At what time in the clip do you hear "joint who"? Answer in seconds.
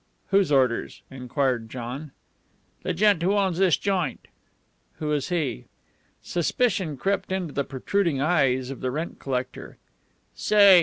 3.77-5.11